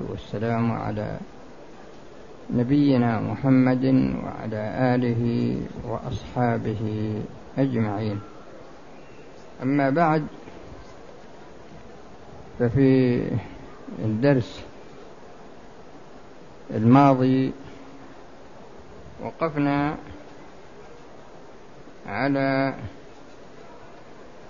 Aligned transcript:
والسلام 0.00 0.72
على 0.72 1.18
نبينا 2.50 3.20
محمد 3.20 3.84
وعلى 4.24 4.94
آله 4.94 5.22
وأصحابه 5.84 7.14
أجمعين. 7.58 8.20
أما 9.62 9.90
بعد 9.90 10.26
ففي 12.58 13.22
الدرس 13.98 14.62
الماضي 16.70 17.52
وقفنا 19.22 19.96
على 22.06 22.74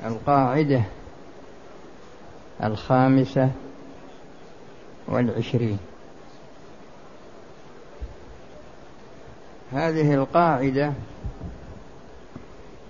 القاعدة 0.07 0.83
الخامسة 2.65 3.51
والعشرين. 5.09 5.79
هذه 9.73 10.14
القاعدة 10.14 10.92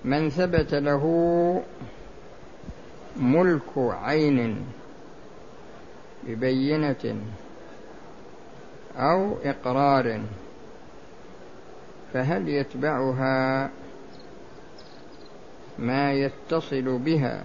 من 0.05 0.31
ثبت 0.31 0.75
له 0.75 1.05
ملك 3.17 3.73
عين 3.77 4.67
ببينة 6.27 7.17
أو 8.97 9.37
إقرار 9.45 10.21
فهل 12.13 12.49
يتبعها 12.49 13.71
ما 15.79 16.13
يتصل 16.13 16.99
بها 16.99 17.45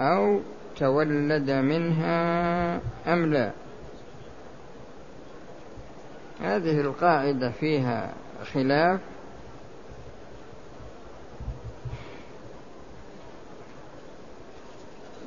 أو 0.00 0.40
تولد 0.76 1.50
منها 1.50 2.80
أم 3.06 3.32
لا؟ 3.32 3.52
هذه 6.40 6.80
القاعدة 6.80 7.50
فيها 7.50 8.14
خلاف. 8.52 9.00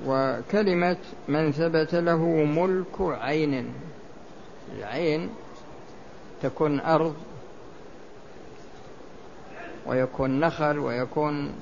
وكلمة 0.05 0.97
من 1.27 1.51
ثبت 1.51 1.95
له 1.95 2.25
ملك 2.27 3.01
عين. 3.01 3.73
العين 4.77 5.29
تكون 6.41 6.79
أرض 6.79 7.15
ويكون 9.85 10.39
نخل 10.39 10.79
ويكون 10.79 11.53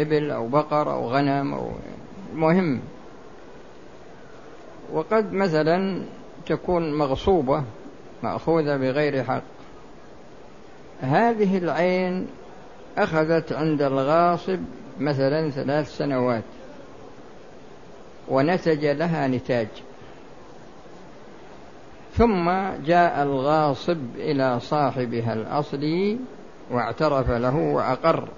إبل 0.00 0.30
أو 0.30 0.48
بقر 0.48 0.92
أو 0.92 1.08
غنم 1.08 1.54
أو 1.54 1.70
مهم 2.34 2.80
وقد 4.92 5.32
مثلا 5.32 6.02
تكون 6.46 6.98
مغصوبة 6.98 7.64
مأخوذة 8.22 8.76
بغير 8.76 9.24
حق. 9.24 9.42
هذه 11.00 11.58
العين 11.58 12.26
أخذت 12.98 13.52
عند 13.52 13.82
الغاصب 13.82 14.58
مثلا 15.00 15.50
ثلاث 15.50 15.96
سنوات 15.96 16.44
ونتج 18.28 18.86
لها 18.86 19.28
نتاج. 19.28 19.68
ثم 22.14 22.50
جاء 22.84 23.22
الغاصب 23.22 23.98
إلى 24.16 24.60
صاحبها 24.60 25.32
الأصلي 25.32 26.18
واعترف 26.70 27.30
له 27.30 27.56
وأقر. 27.56 28.28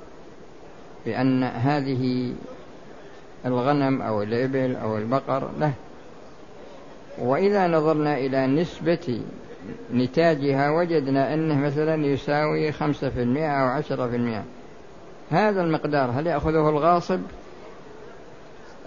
بأن 1.07 1.45
هذه 1.45 2.33
الغنم 3.47 4.03
أو 4.03 4.23
الإبل 4.23 4.77
أو 4.77 4.99
البقر 4.99 5.51
له 5.61 5.73
وإذا 7.19 7.67
نظرنا 7.67 8.19
إلى 8.19 8.47
نسبة 8.47 9.23
نتاجها 9.95 10.71
وجدنا 10.71 11.35
أنه 11.35 11.59
مثلا 11.59 12.07
يساوي 12.07 12.73
خمسة 12.73 13.09
في 13.09 13.23
المئة 13.23 13.63
أو 13.63 13.67
عشرة 13.67 14.09
في 14.09 14.17
المئة. 14.17 14.45
هذا 15.31 15.63
المقدار 15.63 16.11
هل 16.11 16.27
يأخذه 16.27 16.69
الغاصب؟ 16.69 17.21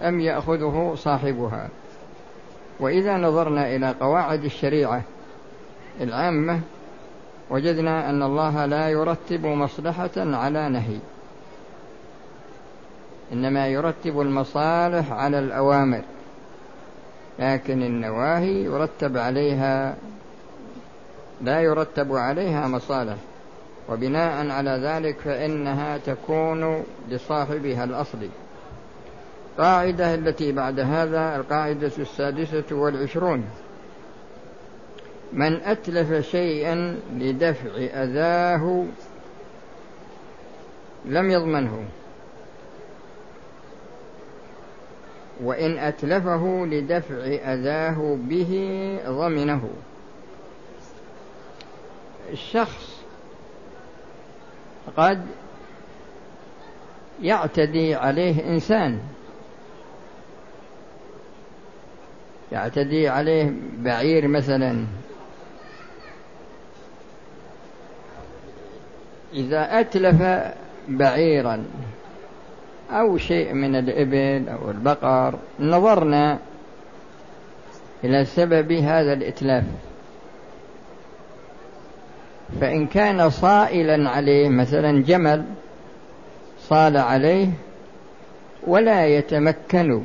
أم 0.02 0.20
يأخذه 0.20 0.94
صاحبها؟ 0.96 1.68
وإذا 2.80 3.16
نظرنا 3.16 3.76
إلى 3.76 3.94
قواعد 4.00 4.44
الشريعة 4.44 5.02
العامة 6.00 6.60
وجدنا 7.50 8.10
أن 8.10 8.22
الله 8.22 8.66
لا 8.66 8.88
يرتب 8.88 9.46
مصلحة 9.46 10.10
على 10.16 10.68
نهي. 10.68 10.98
إنما 13.32 13.66
يرتب 13.68 14.20
المصالح 14.20 15.12
على 15.12 15.38
الأوامر 15.38 16.02
لكن 17.38 17.82
النواهي 17.82 18.64
يرتب 18.64 19.16
عليها 19.16 19.96
لا 21.42 21.60
يرتب 21.60 22.12
عليها 22.12 22.68
مصالح 22.68 23.16
وبناء 23.88 24.50
على 24.50 24.70
ذلك 24.70 25.16
فإنها 25.18 25.98
تكون 25.98 26.84
لصاحبها 27.10 27.84
الأصلي 27.84 28.30
القاعدة 29.56 30.14
التي 30.14 30.52
بعد 30.52 30.80
هذا 30.80 31.36
القاعدة 31.36 31.92
السادسة 31.98 32.64
والعشرون. 32.70 33.44
من 35.32 35.60
أتلف 35.62 36.30
شيئا 36.30 37.00
لدفع 37.12 37.70
أذاه 37.76 38.84
لم 41.04 41.30
يضمنه. 41.30 41.84
وإن 45.42 45.78
أتلفه 45.78 46.66
لدفع 46.66 47.14
أذاه 47.52 48.18
به 48.20 48.52
ضمنه. 49.06 49.70
الشخص 52.32 53.02
قد 54.96 55.26
يعتدي 57.22 57.94
عليه 57.94 58.48
إنسان. 58.48 58.98
يعتدي 62.52 63.08
عليه 63.08 63.52
بعير 63.78 64.28
مثلا. 64.28 64.84
إذا 69.32 69.80
أتلف 69.80 70.22
بعيرا 70.88 71.64
أو 72.90 73.18
شيء 73.18 73.52
من 73.52 73.76
الإبل 73.76 74.48
أو 74.48 74.70
البقر. 74.70 75.38
نظرنا 75.60 76.38
إلى 78.04 78.24
سبب 78.24 78.72
هذا 78.72 79.12
الإتلاف. 79.12 79.64
فإن 82.60 82.86
كان 82.86 83.30
صائلا 83.30 84.10
عليه 84.10 84.48
مثلا 84.48 85.02
جمل 85.02 85.44
صال 86.58 86.96
عليه 86.96 87.48
ولا 88.66 89.06
يتمكن 89.06 90.02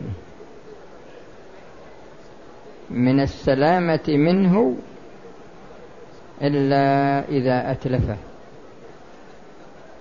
من 2.90 3.20
السلامة 3.20 4.08
منه 4.08 4.76
إلا 6.42 7.20
إذا 7.30 7.72
أتلفه. 7.72 8.18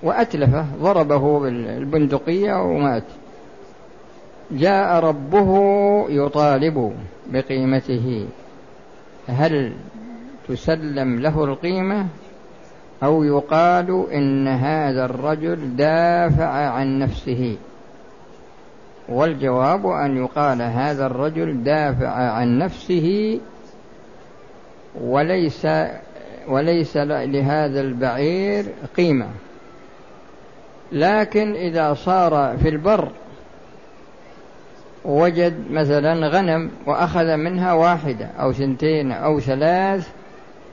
وأتلفه 0.03 0.65
ضربه 0.83 1.41
بالبندقية 1.41 2.63
ومات. 2.63 3.05
جاء 4.51 5.05
ربه 5.05 5.51
يطالب 6.11 6.93
بقيمته. 7.27 8.27
هل 9.29 9.73
تسلم 10.49 11.21
له 11.21 11.45
القيمة؟ 11.45 12.07
أو 13.03 13.25
يقال 13.25 14.07
إن 14.13 14.49
هذا 14.49 15.05
الرجل 15.05 15.77
دافع 15.77 16.49
عن 16.49 16.99
نفسه. 16.99 17.57
والجواب 19.09 19.87
أن 19.87 20.17
يقال 20.17 20.63
هذا 20.63 21.07
الرجل 21.07 21.65
دافع 21.65 22.09
عن 22.09 22.59
نفسه 22.59 23.41
وليس 25.01 25.67
وليس 26.49 26.97
لهذا 26.97 27.81
البعير 27.81 28.65
قيمة. 28.97 29.27
لكن 30.93 31.55
إذا 31.55 31.95
صار 31.95 32.59
في 32.63 32.69
البر 32.69 33.09
وجد 35.05 35.71
مثلا 35.71 36.29
غنم 36.29 36.71
وأخذ 36.87 37.37
منها 37.37 37.73
واحدة 37.73 38.27
أو 38.27 38.53
سنتين 38.53 39.13
أو 39.13 39.41
ثلاث 39.41 40.09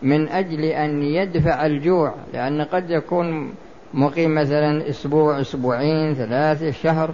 من 0.02 0.30
أجل 0.30 0.64
أن 0.64 1.04
يدفع 1.04 1.66
الجوع 1.66 2.14
لأن 2.34 2.62
قد 2.62 2.90
يكون 2.90 3.54
مقيم 3.94 4.36
مثلا 4.36 4.90
أسبوع 4.90 5.42
أسبوعين 5.42 6.14
ثلاثة 6.14 6.72
شهر 6.72 7.14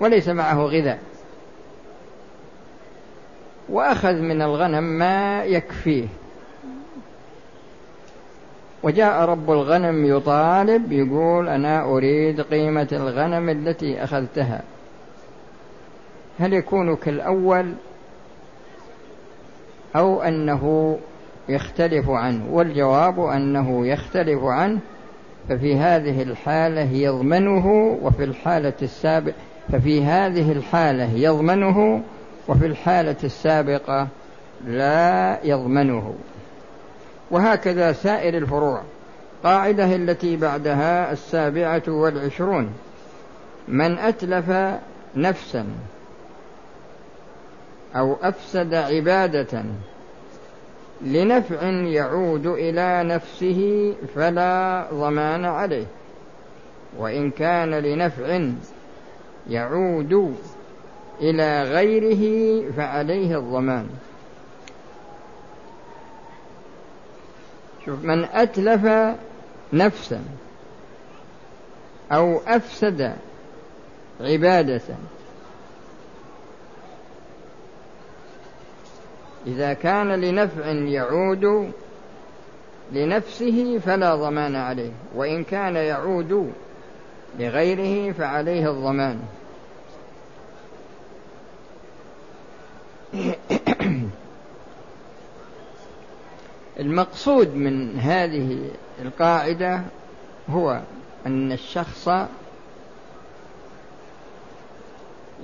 وليس 0.00 0.28
معه 0.28 0.64
غذاء. 0.64 0.98
وأخذ 3.68 4.14
من 4.14 4.42
الغنم 4.42 4.84
ما 4.84 5.44
يكفيه. 5.44 6.06
وجاء 8.82 9.24
رب 9.24 9.50
الغنم 9.50 10.16
يطالب 10.16 10.92
يقول 10.92 11.48
أنا 11.48 11.84
أريد 11.84 12.40
قيمة 12.40 12.88
الغنم 12.92 13.48
التي 13.48 14.04
أخذتها. 14.04 14.62
هل 16.38 16.52
يكون 16.52 16.96
كالأول 16.96 17.72
أو 19.96 20.22
أنه 20.22 20.98
يختلف 21.48 22.10
عنه؟ 22.10 22.54
والجواب 22.54 23.20
أنه 23.20 23.86
يختلف 23.86 24.44
عنه 24.44 24.78
ففي 25.48 25.76
هذه 25.76 26.22
الحالة 26.22 26.92
يضمنه 26.92 27.98
وفي 28.02 28.24
الحالة 28.24 28.72
السابقة 28.82 29.34
ففي 29.72 30.04
هذه 30.04 30.52
الحالة 30.52 31.12
يضمنه 31.14 32.02
وفي 32.48 32.66
الحالة 32.66 33.16
السابقة 33.24 34.08
لا 34.66 35.38
يضمنه. 35.44 36.14
وهكذا 37.30 37.92
سائر 37.92 38.36
الفروع. 38.36 38.82
قاعدة 39.44 39.96
التي 39.96 40.36
بعدها 40.36 41.12
السابعة 41.12 41.82
والعشرون. 41.88 42.72
من 43.68 43.98
أتلف 43.98 44.78
نفسا 45.16 45.66
أو 47.96 48.16
أفسد 48.22 48.74
عبادة 48.74 49.64
لنفع 51.02 51.62
يعود 51.70 52.46
إلى 52.46 53.02
نفسه 53.04 53.92
فلا 54.14 54.86
ضمان 54.94 55.44
عليه. 55.44 55.86
وإن 56.98 57.30
كان 57.30 57.70
لنفع 57.70 58.40
يعود 59.48 60.34
إلى 61.20 61.62
غيره 61.62 62.64
فعليه 62.76 63.38
الضمان. 63.38 63.86
شوف 67.90 68.04
من 68.04 68.24
أتلف 68.24 69.16
نفسا 69.72 70.22
أو 72.12 72.40
أفسد 72.46 73.16
عبادة 74.20 74.80
إذا 79.46 79.72
كان 79.72 80.08
لنفع 80.08 80.66
يعود 80.66 81.72
لنفسه 82.92 83.78
فلا 83.78 84.14
ضمان 84.14 84.56
عليه 84.56 84.92
وإن 85.14 85.44
كان 85.44 85.76
يعود 85.76 86.52
لغيره 87.38 88.12
فعليه 88.12 88.70
الضمان. 88.70 89.20
المقصود 96.80 97.54
من 97.54 97.98
هذه 97.98 98.70
القاعدة 99.02 99.82
هو 100.50 100.80
أن 101.26 101.52
الشخص 101.52 102.08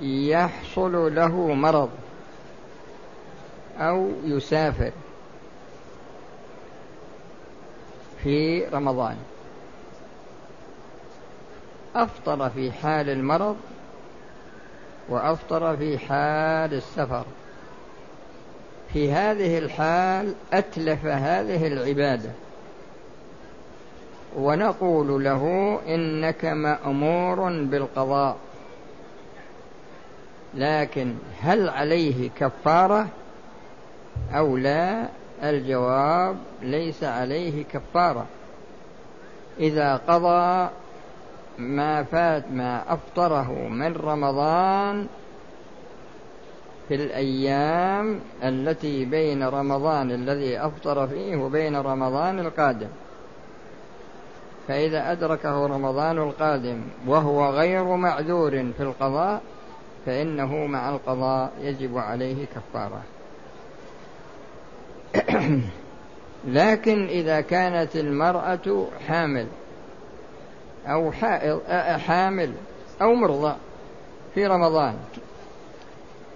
يحصل 0.01 1.15
له 1.15 1.53
مرض 1.53 1.89
أو 3.79 4.11
يسافر 4.23 4.91
في 8.23 8.65
رمضان. 8.65 9.17
أفطر 11.95 12.49
في 12.49 12.71
حال 12.71 13.09
المرض 13.09 13.57
وأفطر 15.09 15.77
في 15.77 15.97
حال 15.97 16.73
السفر. 16.73 17.25
في 18.93 19.11
هذه 19.11 19.57
الحال 19.57 20.33
أتلف 20.53 21.05
هذه 21.05 21.67
العبادة. 21.67 22.29
ونقول 24.37 25.23
له 25.23 25.79
إنك 25.87 26.45
مأمور 26.45 27.49
بالقضاء. 27.63 28.37
لكن 30.53 31.13
هل 31.41 31.69
عليه 31.69 32.29
كفارة 32.39 33.07
أو 34.33 34.57
لا؟ 34.57 35.07
الجواب 35.43 36.37
ليس 36.61 37.03
عليه 37.03 37.63
كفارة. 37.63 38.25
إذا 39.59 39.95
قضى 40.07 40.69
ما 41.57 42.03
فات 42.03 42.43
ما 42.51 42.93
أفطره 42.93 43.67
من 43.67 43.95
رمضان 43.95 45.07
في 46.87 46.95
الأيام 46.95 48.19
التي 48.43 49.05
بين 49.05 49.43
رمضان 49.43 50.11
الذي 50.11 50.59
أفطر 50.59 51.07
فيه 51.07 51.35
وبين 51.35 51.75
رمضان 51.75 52.39
القادم. 52.39 52.87
فإذا 54.67 55.11
أدركه 55.11 55.67
رمضان 55.67 56.17
القادم 56.17 56.81
وهو 57.07 57.49
غير 57.49 57.83
معذور 57.83 58.51
في 58.51 58.83
القضاء 58.83 59.41
فإنه 60.05 60.65
مع 60.65 60.89
القضاء 60.89 61.51
يجب 61.61 61.97
عليه 61.97 62.45
كفارة. 62.45 63.01
لكن 66.47 67.07
إذا 67.07 67.41
كانت 67.41 67.95
المرأة 67.95 68.87
حامل 69.07 69.47
أو 70.87 71.11
حامل 71.97 72.53
أو 73.01 73.15
مرضى 73.15 73.55
في 74.35 74.47
رمضان 74.47 74.95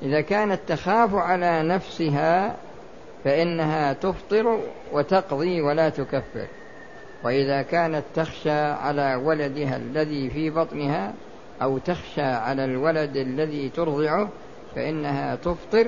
إذا 0.02 0.22
كانت 0.22 0.60
تخاف 0.68 1.16
على 1.16 1.64
نفسها 1.64 2.56
فإنها 3.24 3.94
تفطر 3.94 4.60
وتقضي 4.92 5.62
ولا 5.62 5.90
تكفر. 5.90 6.48
وإذا 7.24 7.62
كانت 7.62 8.04
تخشى 8.16 8.62
على 8.62 9.16
ولدها 9.16 9.78
الذي 9.78 10.30
في 10.30 10.50
بطنها 10.50 11.14
أو 11.62 11.78
تخشى 11.78 12.22
على 12.22 12.66
الولد 12.66 13.18
الذي 13.18 13.70
ترضعه 13.70 14.30
فإنها 14.76 15.36
تفطر 15.36 15.88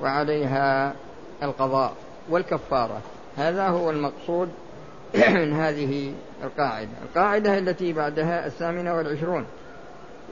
وعليها 0.00 0.94
القضاء 1.42 1.92
والكفارة. 2.30 3.00
هذا 3.36 3.68
هو 3.68 3.90
المقصود 3.90 4.48
من 5.14 5.52
هذه 5.52 6.12
القاعدة. 6.44 6.90
القاعدة 7.02 7.58
التي 7.58 7.92
بعدها 7.92 8.46
الثامنة 8.46 8.94
والعشرون. 8.94 9.46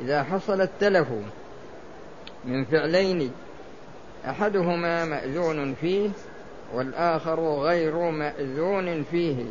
إذا 0.01 0.23
حصل 0.23 0.61
التلف 0.61 1.09
من 2.45 2.65
فعلين 2.65 3.33
أحدهما 4.29 5.05
مأذون 5.05 5.75
فيه 5.75 6.11
والآخر 6.75 7.41
غير 7.41 8.11
مأذون 8.11 9.03
فيه. 9.03 9.45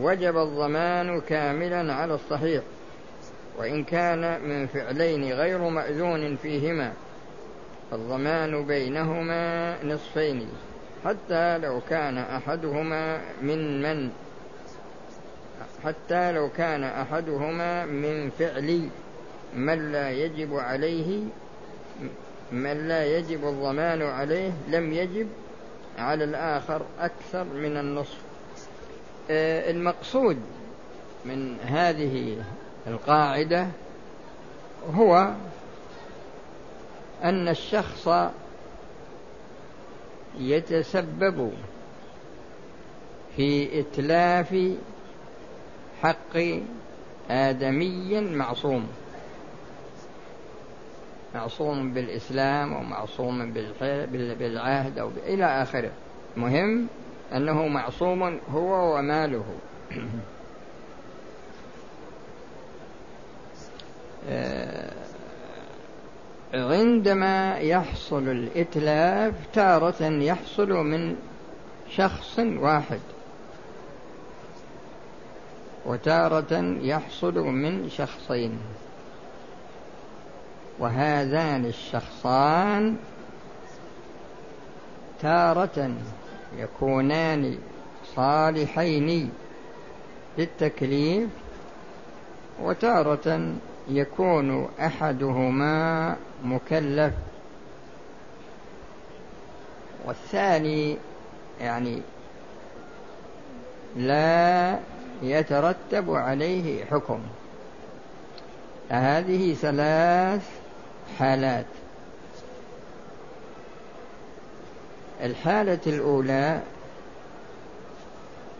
وجب 0.00 0.36
الضمان 0.36 1.20
كاملا 1.20 1.94
على 1.94 2.14
الصحيح 2.14 2.62
وإن 3.58 3.84
كان 3.84 4.40
من 4.48 4.66
فعلين 4.66 5.32
غير 5.32 5.58
مأذون 5.58 6.36
فيهما 6.36 6.92
فالضمان 7.90 8.66
بينهما 8.66 9.76
نصفين 9.84 10.48
حتى 11.04 11.58
لو 11.58 11.80
كان 11.90 12.18
أحدهما 12.18 13.20
من 13.42 13.82
من 13.82 14.10
حتى 15.84 16.32
لو 16.32 16.48
كان 16.48 16.84
أحدهما 16.84 17.86
من 17.86 18.30
فعل 18.38 18.88
من 19.56 19.92
لا 19.92 20.10
يجب 20.10 20.54
عليه 20.54 21.22
من 22.52 22.88
لا 22.88 23.18
يجب 23.18 23.48
الضمان 23.48 24.02
عليه 24.02 24.52
لم 24.68 24.92
يجب 24.92 25.28
على 25.98 26.24
الآخر 26.24 26.82
أكثر 27.00 27.44
من 27.44 27.76
النصف. 27.76 28.18
آه، 29.30 29.70
المقصود 29.70 30.36
من 31.24 31.56
هذه 31.64 32.36
القاعدة 32.86 33.66
هو 34.94 35.34
أن 37.24 37.48
الشخص 37.48 38.08
يتسبب 40.38 41.52
في 43.36 43.80
إتلاف 43.80 44.76
حق 46.02 46.36
آدمي 47.30 48.20
معصوم. 48.20 48.88
معصوم 51.34 51.92
بالإسلام 51.92 52.72
أو 52.72 52.82
معصوم 52.82 53.52
بالعهد 54.38 54.98
أو 54.98 55.10
إلى 55.26 55.44
آخره. 55.44 55.90
مهم 56.36 56.86
أنه 57.32 57.66
معصوم 57.68 58.40
هو 58.54 58.96
وماله. 58.98 59.44
آه، 64.28 64.92
عندما 66.54 67.58
يحصل 67.58 68.28
الإتلاف 68.28 69.34
تارة 69.52 70.02
يحصل 70.02 70.72
من 70.72 71.16
شخص 71.90 72.38
واحد. 72.38 73.00
وتارة 75.86 76.78
يحصل 76.82 77.34
من 77.34 77.88
شخصين. 77.90 78.58
وهذان 80.78 81.64
الشخصان 81.64 82.96
تارة 85.22 85.94
يكونان 86.56 87.58
صالحين 88.16 89.30
للتكليف 90.38 91.28
وتارة 92.62 93.54
يكون 93.88 94.68
أحدهما 94.80 96.16
مكلف. 96.44 97.14
والثاني 100.04 100.96
يعني 101.60 102.02
لا 103.96 104.78
يترتب 105.22 106.10
عليه 106.10 106.84
حكم. 106.84 107.20
هذه 108.88 109.54
ثلاث 109.54 110.61
حالات. 111.18 111.66
الحالة 115.22 115.78
الأولى 115.86 116.60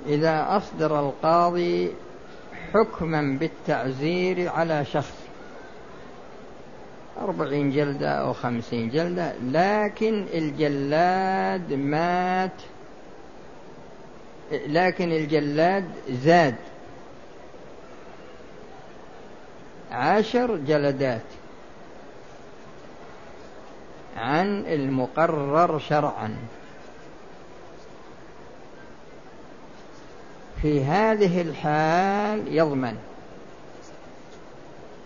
إذا 0.06 0.46
أصدر 0.48 1.00
القاضي 1.00 1.92
حكما 2.74 3.38
بالتعزير 3.40 4.48
على 4.48 4.84
شخص 4.84 5.14
أربعين 7.20 7.70
جلدة 7.70 8.10
أو 8.10 8.32
خمسين 8.32 8.90
جلدة 8.90 9.32
لكن 9.42 10.26
الجلاد 10.34 11.72
مات 11.72 12.62
لكن 14.52 15.12
الجلاد 15.12 15.84
زاد. 16.10 16.54
عشر 19.92 20.56
جلدات. 20.56 21.22
عن 24.16 24.66
المقرر 24.66 25.78
شرعا. 25.78 26.36
في 30.62 30.84
هذه 30.84 31.40
الحال 31.40 32.54
يضمن 32.56 32.96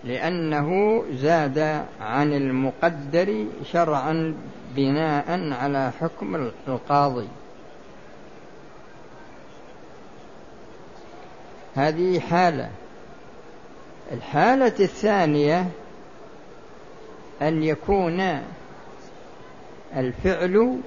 لأنه 0.05 1.03
زاد 1.13 1.85
عن 2.01 2.33
المقدر 2.33 3.47
شرعا 3.65 4.35
بناء 4.77 5.53
على 5.53 5.93
حكم 6.01 6.51
القاضي. 6.69 7.29
هذه 11.75 12.21
حالة. 12.21 12.71
الحالة 14.13 14.75
الثانية 14.81 15.67
أن 17.43 17.63
يكون 17.63 18.43
الفعل 19.97 20.78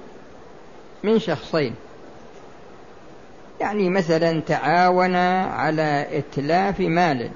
من 1.02 1.18
شخصين. 1.18 1.74
يعني 3.60 3.90
مثلا 3.90 4.40
تعاون 4.40 5.16
على 5.16 6.06
إتلاف 6.18 6.80
مال. 6.80 7.30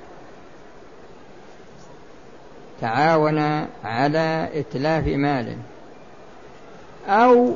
تعاون 2.81 3.67
على 3.85 4.49
إتلاف 4.55 5.07
مال. 5.07 5.57
أو 7.09 7.55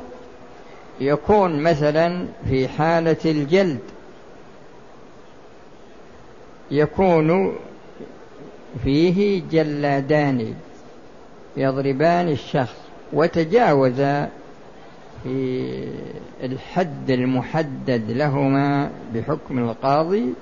يكون 0.99 1.63
مثلا 1.63 2.27
في 2.49 2.67
حالة 2.67 3.17
الجلد. 3.25 3.79
يكون 6.71 7.57
فيه 8.83 9.41
جلادان 9.51 10.55
يضربان 11.57 12.29
الشخص. 12.29 12.88
وتجاوز 13.13 14.01
في 15.23 15.69
الحد 16.43 17.09
المحدد 17.09 18.03
لهما 18.11 18.89
بحكم 19.13 19.59
القاضي 19.59 20.33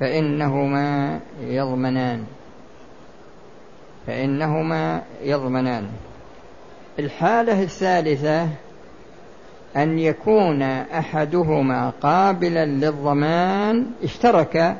فإنهما 0.00 1.20
يضمنان. 1.46 2.24
فإنهما 4.06 5.02
يضمنان. 5.22 5.88
الحالة 6.98 7.62
الثالثة 7.62 8.48
أن 9.76 9.98
يكون 9.98 10.62
أحدهما 10.62 11.92
قابلا 12.02 12.66
للضمان 12.66 13.86
اشترك 14.04 14.76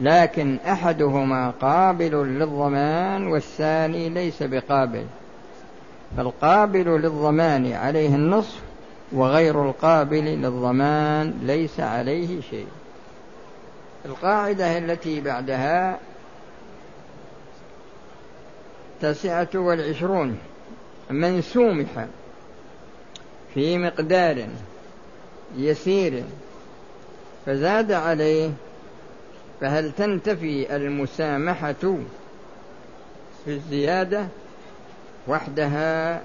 لكن 0.00 0.58
أحدهما 0.68 1.50
قابل 1.50 2.12
للضمان 2.12 3.26
والثاني 3.26 4.08
ليس 4.08 4.42
بقابل. 4.42 5.04
فالقابل 6.16 7.00
للضمان 7.00 7.72
عليه 7.72 8.08
النصف 8.08 8.60
وغير 9.12 9.68
القابل 9.68 10.24
للضمان 10.24 11.38
ليس 11.42 11.80
عليه 11.80 12.40
شيء. 12.50 12.66
القاعدة 14.04 14.78
التي 14.78 15.20
بعدها 15.20 15.98
التاسعة 18.94 19.48
والعشرون 19.54 20.38
من 21.10 21.42
سومح 21.42 22.06
في 23.54 23.78
مقدار 23.78 24.46
يسير 25.56 26.24
فزاد 27.46 27.92
عليه 27.92 28.50
فهل 29.60 29.92
تنتفي 29.92 30.76
المسامحة 30.76 31.72
في 33.44 33.50
الزيادة؟ 33.50 34.26
وحدها 35.28 36.22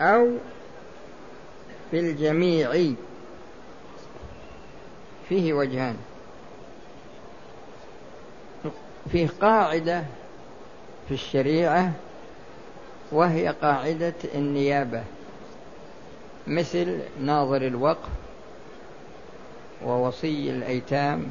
أو 0.00 0.28
في 1.90 2.00
الجميع. 2.00 2.94
فيه 5.28 5.52
وجهان. 5.52 5.96
فيه 9.12 9.28
قاعدة 9.40 10.04
في 11.08 11.14
الشريعة 11.14 11.92
وهي 13.12 13.48
قاعدة 13.48 14.14
النيابة. 14.34 15.04
مثل 16.46 16.98
ناظر 17.20 17.66
الوقف 17.66 18.08
ووصي 19.84 20.50
الأيتام 20.50 21.30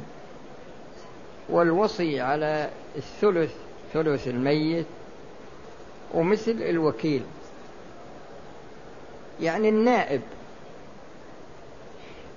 والوصي 1.48 2.20
على 2.20 2.70
الثلث 2.96 3.54
ثلث 3.94 4.28
الميت 4.28 4.86
ومثل 6.14 6.50
الوكيل. 6.62 7.22
يعني 9.40 9.68
النائب. 9.68 10.22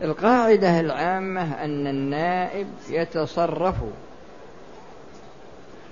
القاعدة 0.01 0.79
العامة 0.79 1.63
أن 1.63 1.87
النائب 1.87 2.67
يتصرف 2.89 3.75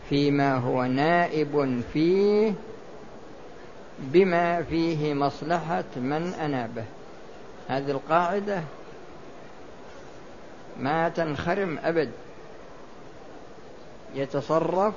فيما 0.09 0.55
هو 0.57 0.86
نائب 0.86 1.83
فيه 1.93 2.53
بما 4.00 4.63
فيه 4.63 5.13
مصلحة 5.13 5.83
من 5.95 6.33
أنابه. 6.41 6.83
هذه 7.67 7.91
القاعدة 7.91 8.62
ما 10.79 11.09
تنخرم 11.09 11.79
أبد. 11.83 12.12
يتصرف 14.15 14.93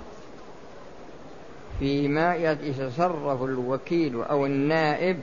فيما 1.82 2.36
يتصرف 2.36 3.42
الوكيل 3.42 4.22
أو 4.22 4.46
النائب 4.46 5.20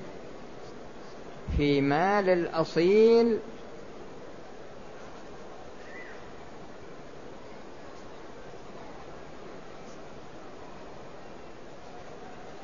في 1.58 1.82
مال 1.82 2.30
الأصيل 2.30 3.40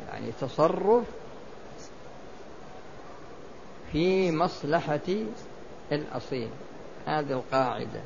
يعني 0.08 0.32
تصرف 0.42 1.04
في 3.92 4.32
مصلحة 4.32 5.00
الأصيل. 5.92 6.50
هذه 7.06 7.32
القاعدة. 7.32 8.02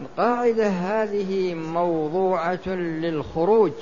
القاعدة 0.00 0.68
هذه 0.68 1.54
موضوعة 1.54 2.68
للخروج 2.68 3.72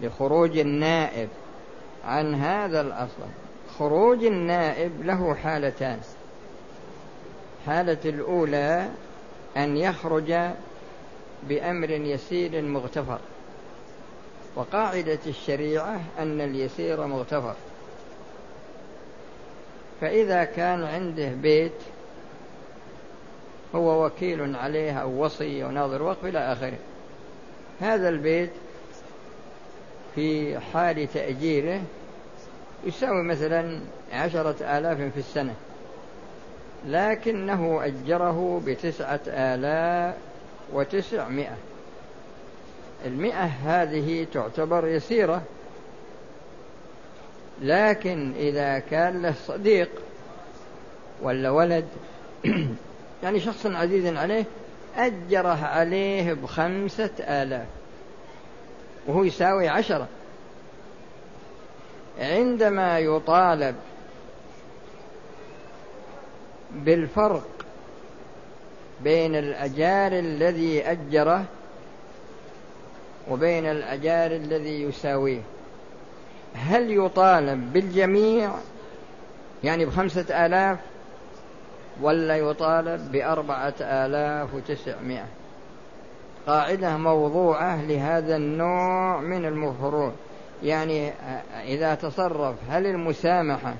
لخروج 0.00 0.58
النائب 0.58 1.28
عن 2.04 2.34
هذا 2.34 2.80
الأصل. 2.80 3.22
خروج 3.78 4.24
النائب 4.24 4.92
له 5.02 5.34
حالتان. 5.34 5.98
حالة 7.66 7.98
الأولى 8.04 8.88
أن 9.56 9.76
يخرج 9.76 10.34
بأمر 11.48 11.90
يسير 11.90 12.62
مغتفر. 12.62 13.18
وقاعدة 14.56 15.18
الشريعة 15.26 16.00
أن 16.18 16.40
اليسير 16.40 17.06
مغتفر. 17.06 17.54
فإذا 20.00 20.44
كان 20.44 20.84
عنده 20.84 21.28
بيت 21.28 21.72
هو 23.74 24.06
وكيل 24.06 24.56
عليه 24.56 24.92
أو 24.92 25.24
وصي 25.24 25.64
أو 25.64 25.70
ناظر 25.70 26.02
وقف 26.02 26.24
إلى 26.24 26.52
آخره. 26.52 26.78
هذا 27.80 28.08
البيت 28.08 28.50
في 30.14 30.58
حال 30.58 31.12
تأجيره 31.12 31.80
يساوي 32.84 33.22
مثلا 33.22 33.80
عشرة 34.12 34.78
آلاف 34.78 34.98
في 34.98 35.18
السنة. 35.18 35.54
لكنه 36.86 37.84
أجره 37.84 38.62
بتسعة 38.66 39.20
آلاف 39.26 40.14
وتسعمائة. 40.72 41.56
المئة 43.06 43.44
هذه 43.44 44.26
تعتبر 44.32 44.86
يسيرة. 44.86 45.42
لكن 47.62 48.32
إذا 48.38 48.78
كان 48.78 49.22
له 49.22 49.34
صديق 49.46 49.90
ولا 51.22 51.50
ولد 51.50 51.84
يعني 53.22 53.40
شخص 53.40 53.66
عزيز 53.66 54.16
عليه 54.16 54.44
أجره 54.96 55.64
عليه 55.64 56.32
بخمسة 56.32 57.10
آلاف. 57.20 57.66
وهو 59.06 59.24
يساوي 59.24 59.68
عشرة. 59.68 60.08
عندما 62.18 62.98
يطالب 62.98 63.74
بالفرق 66.74 67.48
بين 69.04 69.34
الأجار 69.34 70.12
الذي 70.12 70.90
أجره 70.90 71.44
وبين 73.30 73.66
الأجار 73.66 74.30
الذي 74.30 74.82
يساويه 74.82 75.40
هل 76.54 76.90
يطالب 77.04 77.72
بالجميع 77.72 78.50
يعني 79.64 79.84
بخمسة 79.84 80.46
آلاف؟ 80.46 80.78
ولا 82.02 82.36
يطالب 82.36 83.12
بأربعة 83.12 83.74
آلاف 83.80 84.54
وتسعمائة. 84.54 85.26
قاعدة 86.46 86.96
موضوعة 86.96 87.82
لهذا 87.82 88.36
النوع 88.36 89.20
من 89.20 89.44
المفروض. 89.44 90.12
يعني 90.62 91.12
إذا 91.64 91.94
تصرف 91.94 92.54
هل 92.70 92.86
المسامحة 92.86 93.74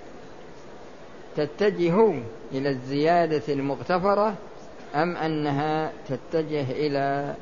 تتجه 1.36 2.14
إلى 2.52 2.68
الزيادة 2.68 3.42
المغتفرة 3.48 4.34
أم 4.94 5.16
أنها 5.16 5.92
تتجه 6.08 6.70
إلى 6.70 7.34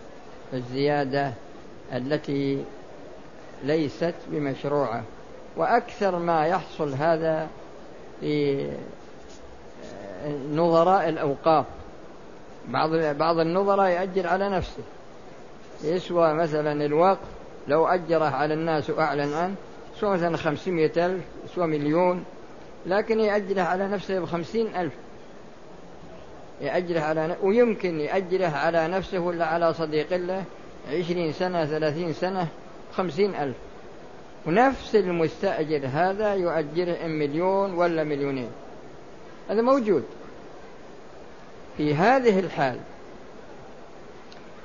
الزيادة 0.52 1.32
التي 1.92 2.64
ليست 3.64 4.14
بمشروعة؟ 4.28 5.02
وأكثر 5.56 6.18
ما 6.18 6.46
يحصل 6.46 6.94
هذا 6.94 7.48
في 8.20 8.66
نظراء 10.52 11.08
الأوقاف. 11.08 11.66
بعض 12.68 12.90
بعض 12.96 13.38
النظراء 13.38 13.90
يأجر 13.90 14.26
على 14.26 14.48
نفسه. 14.48 14.82
يسوى 15.84 16.34
مثلا 16.34 16.84
الوقف 16.84 17.18
لو 17.68 17.86
أجره 17.86 18.24
على 18.24 18.54
الناس 18.54 18.90
وأعلن 18.90 19.34
عنه 19.34 19.54
يسوى 19.96 20.10
مثلا 20.10 20.36
خمسمائة 20.36 21.06
ألف 21.06 21.24
يسوى 21.44 21.66
مليون 21.66 22.24
لكن 22.86 23.20
يأجره 23.20 23.62
على 23.62 23.88
نفسه 23.88 24.20
بخمسين 24.20 24.76
ألف. 24.76 24.92
يأجره 26.60 27.00
على 27.00 27.36
ويمكن 27.42 28.00
يأجره 28.00 28.56
على 28.56 28.88
نفسه 28.88 29.18
ولا 29.18 29.44
على 29.46 29.74
صديق 29.74 30.16
له 30.16 30.44
عشرين 30.92 31.32
سنة 31.32 31.66
ثلاثين 31.66 32.12
سنة 32.12 32.48
خمسين 32.92 33.34
ألف. 33.34 33.56
ونفس 34.46 34.94
المستأجر 34.94 35.80
هذا 35.92 36.34
يؤجره 36.34 37.06
مليون 37.06 37.74
ولا 37.74 38.04
مليونين. 38.04 38.50
هذا 39.48 39.62
موجود. 39.62 40.04
في 41.76 41.94
هذه 41.94 42.38
الحال 42.38 42.78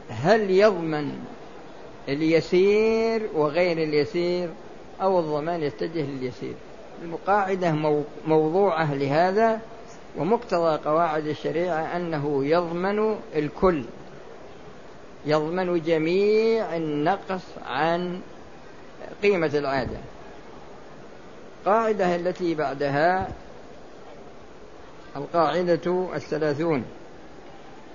هل 0.10 0.52
يضمن 0.52 1.12
اليسير 2.10 3.30
وغير 3.34 3.78
اليسير 3.78 4.50
أو 5.02 5.20
الضمان 5.20 5.64
يتجه 5.64 6.02
لليسير؟ 6.02 6.54
القاعدة 7.04 7.72
موضوعة 8.28 8.94
لهذا 8.94 9.62
ومقتضى 10.18 10.78
قواعد 10.86 11.28
الشريعة 11.28 11.96
أنه 11.96 12.46
يضمن 12.46 13.16
الكل. 13.36 13.84
يضمن 15.26 15.82
جميع 15.82 16.76
النقص 16.76 17.42
عن 17.66 18.22
قيمة 19.24 19.52
العادة. 19.54 19.98
القاعدة 21.60 22.16
التي 22.16 22.56
بعدها 22.56 23.28
القاعدة 25.16 26.10
الثلاثون. 26.16 26.84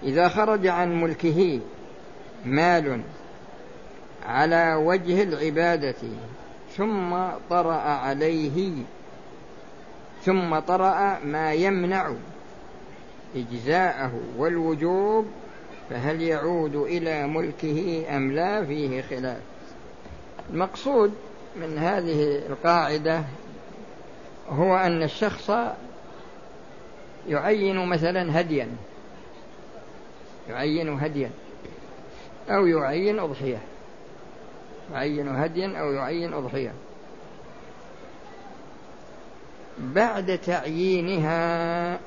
إذا 0.03 0.29
خرج 0.29 0.66
عن 0.66 1.00
ملكه 1.00 1.61
مال 2.44 3.00
على 4.27 4.74
وجه 4.74 5.22
العبادة 5.22 5.94
ثم 6.77 7.16
طرأ 7.50 7.74
عليه 7.74 8.72
ثم 10.24 10.59
طرأ 10.59 11.18
ما 11.24 11.53
يمنع 11.53 12.12
إجزاءه 13.37 14.12
والوجوب 14.37 15.27
فهل 15.90 16.22
يعود 16.22 16.77
إلى 16.77 17.27
ملكه 17.27 18.05
أم 18.16 18.33
لا؟ 18.33 18.64
فيه 18.64 19.03
خلاف. 19.03 19.40
المقصود 20.50 21.14
من 21.57 21.79
هذه 21.79 22.37
القاعدة 22.46 23.22
هو 24.48 24.77
أن 24.77 25.03
الشخص 25.03 25.50
يعين 27.29 27.87
مثلا 27.87 28.41
هديا. 28.41 28.69
يعين 30.49 30.89
هديا. 30.89 31.31
أو 32.51 32.67
يعين 32.67 33.19
أضحية. 33.19 33.59
يعين 34.93 35.29
هديا 35.29 35.81
أو 35.81 35.93
يعين 35.93 36.35
أضحية. 36.35 36.73
بعد 39.79 40.39
تعيينها 40.39 41.99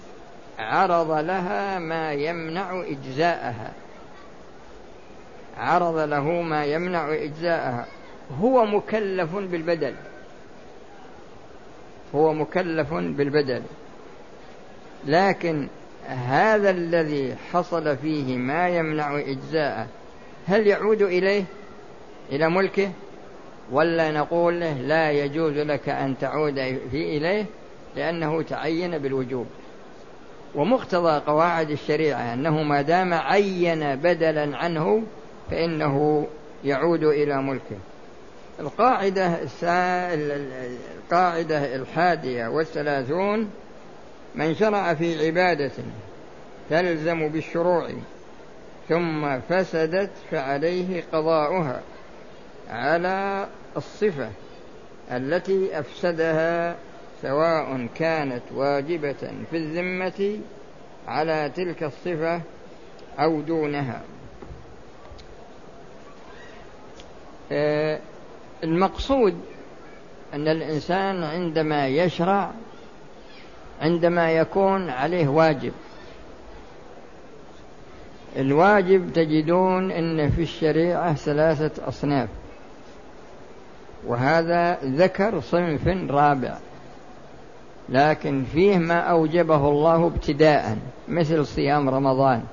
عرض 0.60 1.12
لها 1.12 1.80
ما 1.80 2.14
يمنع 2.14 2.84
إجزاءها. 2.88 3.74
عرض 5.58 5.98
له 5.98 6.42
ما 6.42 6.66
يمنع 6.66 7.14
إجزاءها. 7.14 7.86
هو 8.42 8.66
مكلف 8.66 9.36
بالبدل. 9.36 9.96
هو 12.16 12.34
مكلف 12.34 12.94
بالبدل. 12.94 13.62
لكن 15.06 15.68
هذا 16.08 16.70
الذي 16.70 17.36
حصل 17.52 17.98
فيه 17.98 18.38
ما 18.38 18.70
يمنع 18.70 19.20
إجزاءه 19.20 19.88
هل 20.48 20.68
يعود 20.68 21.02
إليه 21.02 21.44
إلى 22.32 22.50
ملكه؟ 22.50 22.92
ولا 23.72 24.12
نقول 24.12 24.60
له 24.60 24.74
لا 24.74 25.12
يجوز 25.12 25.58
لك 25.58 25.90
أن 25.90 26.16
تعود 26.22 26.56
في 26.92 27.18
إليه 27.18 27.46
لأنه 27.96 28.42
تعين 28.42 28.98
بالوجوب. 28.98 29.48
ومقتضى 30.56 31.22
قواعد 31.28 31.70
الشريعة 31.70 32.34
أنه 32.34 32.64
ما 32.64 32.82
دام 32.82 33.14
عين 33.14 33.96
بدلا 33.96 34.58
عنه 34.58 35.04
فإنه 35.52 36.28
يعود 36.64 37.04
إلى 37.04 37.42
ملكه. 37.42 37.78
القاعدة 38.60 39.38
القاعدة 41.04 41.76
الحادية 41.76 42.48
والثلاثون 42.48 43.50
من 44.38 44.56
شرع 44.56 44.93
في 44.93 45.28
عبادة 45.28 45.71
تلزم 46.69 47.28
بالشروع 47.28 47.89
ثم 48.89 49.39
فسدت 49.39 50.12
فعليه 50.32 51.04
قضاؤها 51.13 51.82
على 52.69 53.47
الصفة 53.78 54.30
التي 55.12 55.80
أفسدها 55.80 56.76
سواء 57.21 57.88
كانت 57.95 58.41
واجبة 58.54 59.32
في 59.52 59.58
الذمة 59.58 60.39
على 61.08 61.52
تلك 61.56 61.84
الصفة 61.84 62.41
أو 63.19 63.41
دونها. 63.41 64.02
آه، 67.52 68.00
المقصود 68.63 69.38
أن 70.34 70.47
الإنسان 70.47 71.23
عندما 71.23 71.88
يشرع 71.88 72.52
عندما 73.82 74.32
يكون 74.32 74.90
عليه 74.90 75.28
واجب. 75.28 75.74
الواجب 78.38 79.13
تجدون 79.13 79.92
إن 79.92 80.30
في 80.30 80.42
الشريعة 80.42 81.13
ثلاثة 81.13 81.88
أصناف. 81.88 82.30
وهذا 84.08 84.78
ذكر 84.84 85.40
صنف 85.40 85.88
رابع. 86.12 86.58
لكن 87.90 88.44
فيه 88.54 88.78
ما 88.78 89.00
أوجبه 89.00 89.70
الله 89.70 90.08
ابتداء 90.08 90.78
مثل 91.08 91.46
صيام 91.46 91.90
رمضان. 91.90 92.44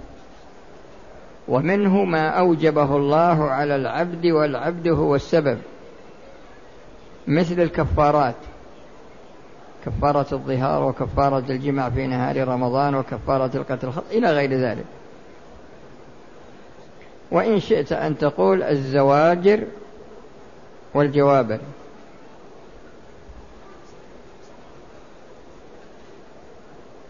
ومنه 1.48 2.04
ما 2.04 2.28
أوجبه 2.28 2.96
الله 2.96 3.50
على 3.50 3.76
العبد 3.76 4.26
والعبد 4.26 4.88
هو 4.88 5.14
السبب 5.14 5.58
مثل 7.26 7.60
الكفارات. 7.60 8.34
كفارة 9.84 10.26
الظهار 10.32 10.84
وكفارة 10.84 11.44
الجمع 11.50 11.90
في 11.90 12.06
نهار 12.06 12.48
رمضان 12.48 12.94
وكفارة 12.94 13.50
القتل 13.54 13.88
الخط 13.88 14.04
إلى 14.10 14.32
غير 14.32 14.54
ذلك. 14.54 14.84
وإن 17.30 17.60
شئت 17.60 17.92
أن 17.92 18.18
تقول 18.18 18.62
الزواجر 18.62 19.64
والجوابر. 20.94 21.58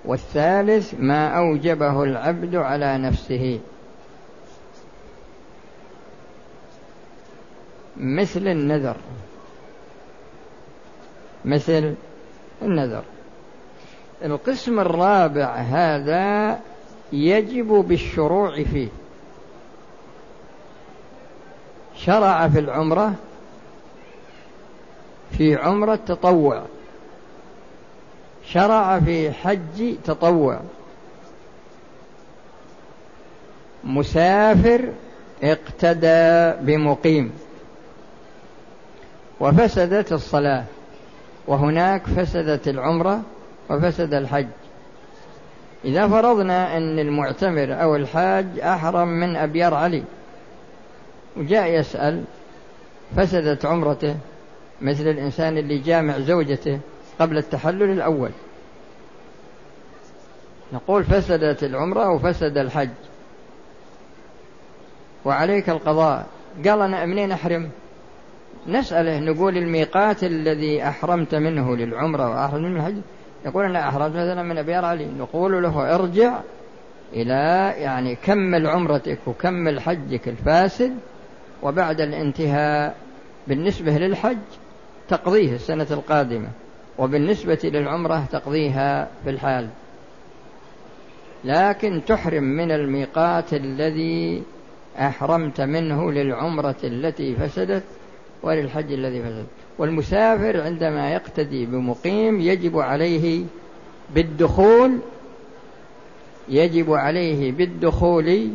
والثالث 0.05 0.95
ما 0.99 1.29
أوجبه 1.29 2.03
العبد 2.03 2.57
على 2.57 2.99
نفسه. 2.99 3.61
مثل 7.97 8.49
النذر. 8.49 8.97
مثل 11.45 11.95
النذر. 12.65 13.03
القسم 14.25 14.81
الرابع 14.81 15.55
هذا 15.55 16.59
يجب 17.13 17.67
بالشروع 17.67 18.63
فيه. 18.63 18.89
شرع 21.97 22.49
في 22.49 22.59
العمرة 22.59 23.15
في 25.39 25.57
عمرة 25.57 25.99
تطوع. 26.07 26.63
شرع 28.47 29.01
في 29.01 29.33
حج 29.33 29.95
تطوع. 30.05 30.61
مسافر 33.85 34.89
اقتدى 35.43 36.53
بمقيم. 36.61 37.33
وفسدت 39.41 40.13
الصلاة. 40.13 40.65
وهناك 41.47 42.07
فسدت 42.07 42.69
العمرة 42.69 43.23
وفسد 43.71 44.15
الحج. 44.15 44.47
إذا 45.85 46.09
فرضنا 46.09 46.77
أن 46.77 46.99
المعتمر 46.99 47.83
أو 47.83 47.97
الحاج 47.97 48.47
أحرم 48.61 49.09
من 49.09 49.37
أبيار 49.37 49.75
علي 49.75 50.03
وجاء 51.37 51.67
يسأل 51.67 52.25
فسدت 53.17 53.67
عمرته 53.67 54.17
مثل 54.83 55.09
الإنسان 55.09 55.59
اللي 55.59 55.79
جامع 55.79 56.19
زوجته 56.19 56.79
قبل 57.21 57.39
التحلل 57.39 57.91
الأول. 57.91 58.31
نقول 60.73 61.05
فسدت 61.05 61.65
العمرة 61.65 62.11
وفسد 62.11 62.59
الحج. 62.59 62.89
وعليك 65.25 65.71
القضاء. 65.71 66.27
قال 66.67 66.81
أنا 66.81 67.05
منين 67.05 67.33
أحرم؟ 67.33 67.71
نسأله 68.69 69.19
نقول 69.19 69.57
الميقات 69.57 70.25
الذي 70.25 70.83
أحرمت 70.89 71.35
منه 71.35 71.77
للعمرة 71.77 72.31
وأحرمت 72.31 72.65
منه 72.65 72.87
الحج 72.89 73.01
يقول 73.47 73.65
أنا 73.65 73.89
أحرمت 73.89 74.11
مثلا 74.17 74.43
من 74.43 74.59
أبيار 74.59 74.85
علي 74.85 75.07
نقول 75.07 75.63
له 75.63 75.95
ارجع 75.95 76.41
إلى 77.13 77.75
يعني 77.79 78.15
كمل 78.15 78.67
عمرتك 78.67 79.19
وكمل 79.27 79.81
حجك 79.81 80.29
الفاسد 80.29 80.97
وبعد 81.63 82.01
الانتهاء 82.01 82.97
بالنسبة 83.47 83.93
للحج 83.93 84.39
تقضيه 85.09 85.55
السنة 85.55 85.87
القادمة 85.91 86.49
وبالنسبة 86.99 87.59
للعمرة 87.65 88.25
تقضيها 88.33 89.09
في 89.25 89.31
الحال. 89.31 89.69
لكن 91.45 92.03
تحرم 92.07 92.45
من 92.45 92.71
الميقات 92.71 93.55
الذي 93.55 94.43
أحرمت 94.99 95.61
منه 95.61 96.13
للعمرة 96.13 96.77
التي 96.85 97.35
فسدت 97.35 97.83
وللحج 98.43 98.93
الذي 98.93 99.23
فسد. 99.23 99.45
والمسافر 99.79 100.61
عندما 100.61 101.11
يقتدي 101.13 101.67
بمقيم 101.67 102.41
يجب 102.41 102.79
عليه 102.79 103.45
بالدخول 104.15 104.99
يجب 106.49 106.93
عليه 106.93 107.53
بالدخول 107.53 108.49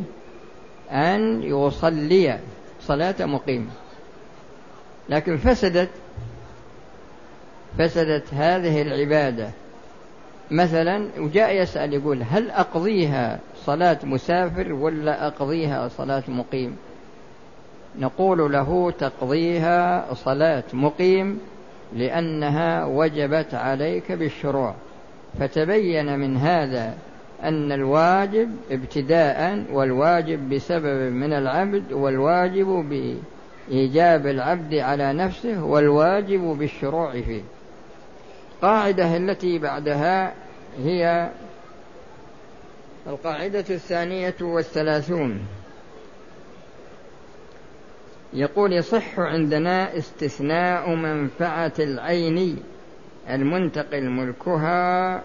أن 0.91 1.43
يصلي 1.43 2.39
صلاة 2.81 3.25
مقيم. 3.25 3.69
لكن 5.09 5.37
فسدت 5.37 5.89
فسدت 7.77 8.33
هذه 8.33 8.81
العبادة. 8.81 9.49
مثلا 10.51 11.07
وجاء 11.17 11.61
يسأل 11.61 11.93
يقول 11.93 12.23
هل 12.29 12.51
أقضيها 12.51 13.39
صلاة 13.65 13.99
مسافر 14.03 14.73
ولا 14.73 15.27
أقضيها 15.27 15.87
صلاة 15.87 16.23
مقيم؟ 16.27 16.77
نقول 17.99 18.53
له 18.53 18.91
تقضيها 18.91 20.13
صلاة 20.13 20.63
مقيم 20.73 21.39
لأنها 21.95 22.85
وجبت 22.85 23.53
عليك 23.53 24.11
بالشروع. 24.11 24.75
فتبين 25.39 26.19
من 26.19 26.37
هذا 26.37 26.93
أن 27.43 27.71
الواجب 27.71 28.49
ابتداء 28.71 29.65
والواجب 29.71 30.49
بسبب 30.49 31.13
من 31.13 31.33
العبد 31.33 31.91
والواجب 31.91 32.67
بإيجاب 33.69 34.27
العبد 34.27 34.73
على 34.73 35.13
نفسه 35.13 35.63
والواجب 35.63 36.41
بالشروع 36.41 37.11
فيه. 37.11 37.41
القاعدة 38.55 39.17
التي 39.17 39.59
بعدها 39.59 40.33
هي 40.83 41.29
القاعدة 43.07 43.65
الثانية 43.69 44.35
والثلاثون. 44.41 45.39
يقول 48.33 48.73
يصح 48.73 49.19
عندنا 49.19 49.97
استثناء 49.97 50.89
منفعة 50.89 51.73
العين 51.79 52.63
المنتقل 53.29 54.09
ملكها 54.09 55.23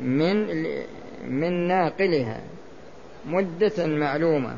من 0.00 0.46
من 1.28 1.68
ناقلها 1.68 2.40
مدة 3.26 3.86
معلومة. 3.86 4.56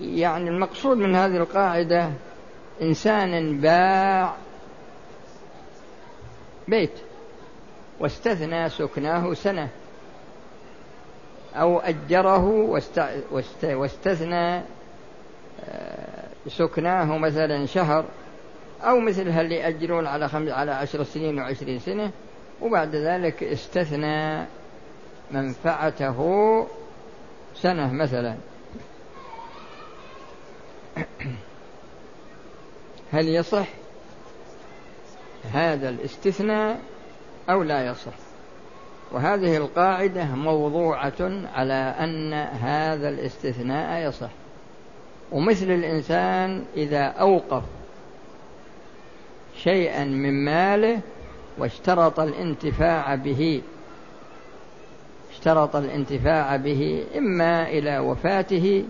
يعني 0.00 0.50
المقصود 0.50 0.96
من 0.96 1.14
هذه 1.14 1.36
القاعدة 1.36 2.10
إنسان 2.82 3.60
باع 3.60 4.34
بيت 6.68 6.92
واستثنى 8.00 8.68
سكناه 8.68 9.34
سنة 9.34 9.68
أو 11.54 11.78
أجره 11.78 12.80
واستثنى 13.62 14.62
سكناه 16.48 17.18
مثلا 17.18 17.66
شهر 17.66 18.04
أو 18.82 19.00
مثل 19.00 19.22
اللي 19.22 19.54
يأجرون 19.54 20.06
على 20.06 20.28
خمس 20.28 20.50
على 20.50 20.70
عشر 20.72 21.02
سنين 21.02 21.38
وعشرين 21.38 21.78
سنة 21.78 22.10
وبعد 22.60 22.96
ذلك 22.96 23.42
استثنى 23.42 24.46
منفعته 25.30 26.66
سنة 27.54 27.92
مثلا. 27.92 28.36
هل 33.12 33.28
يصح؟ 33.28 33.66
هذا 35.52 35.88
الاستثناء 35.88 36.80
أو 37.50 37.62
لا 37.62 37.86
يصح. 37.86 38.12
وهذه 39.12 39.56
القاعدة 39.56 40.24
موضوعة 40.24 41.46
على 41.54 41.74
أن 41.74 42.32
هذا 42.32 43.08
الاستثناء 43.08 44.08
يصح. 44.08 44.30
ومثل 45.32 45.70
الإنسان 45.70 46.64
إذا 46.76 47.02
أوقف 47.02 47.62
شيئا 49.62 50.04
من 50.04 50.44
ماله 50.44 51.00
واشترط 51.58 52.20
الانتفاع 52.20 53.14
به 53.14 53.62
اشترط 55.30 55.76
الانتفاع 55.76 56.56
به 56.56 57.04
إما 57.18 57.68
إلى 57.68 57.98
وفاته 57.98 58.84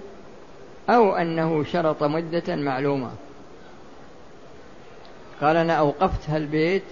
أو 0.90 1.16
أنه 1.16 1.64
شرط 1.64 2.02
مدة 2.02 2.56
معلومة. 2.56 3.10
قال 5.40 5.56
أنا 5.56 5.72
أوقفت 5.72 6.30
هالبيت 6.30 6.82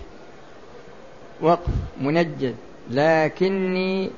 وقف 1.40 1.70
منجد 2.00 2.54
لكني 2.90 4.10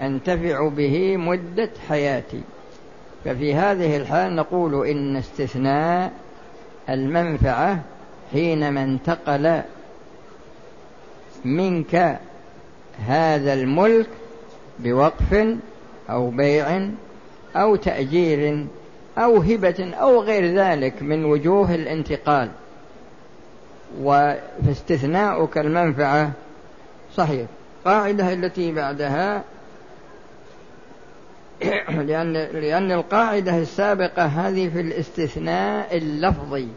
أنتفع 0.00 0.68
به 0.68 1.16
مدة 1.16 1.70
حياتي. 1.88 2.40
ففي 3.24 3.54
هذه 3.54 3.96
الحال 3.96 4.36
نقول 4.36 4.86
إن 4.86 5.16
استثناء 5.16 6.12
المنفعة 6.88 7.78
حينما 8.32 8.82
انتقل 8.82 9.62
منك 11.44 12.20
هذا 13.06 13.54
الملك 13.54 14.06
بوقف 14.78 15.56
أو 16.10 16.30
بيع 16.30 16.88
أو 17.56 17.76
تأجير 17.76 18.66
أو 19.18 19.36
هبة 19.36 19.94
أو 19.94 20.22
غير 20.22 20.58
ذلك 20.58 21.02
من 21.02 21.24
وجوه 21.24 21.74
الانتقال. 21.74 22.48
فاستثناؤك 24.66 25.58
المنفعة 25.58 26.30
صحيح. 27.16 27.46
القاعدة 27.80 28.32
التي 28.32 28.72
بعدها 28.72 29.42
لأن 32.08 32.32
لأن 32.32 32.92
القاعدة 32.92 33.58
السابقة 33.58 34.24
هذه 34.26 34.68
في 34.68 34.80
الاستثناء 34.80 35.96
اللفظي. 35.96 36.68